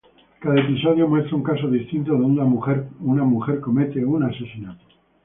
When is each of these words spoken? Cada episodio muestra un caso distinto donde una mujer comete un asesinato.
Cada 0.39 0.59
episodio 0.61 1.07
muestra 1.07 1.35
un 1.35 1.43
caso 1.43 1.67
distinto 1.67 2.13
donde 2.13 2.41
una 3.05 3.23
mujer 3.23 3.61
comete 3.61 4.03
un 4.03 4.23
asesinato. 4.23 4.83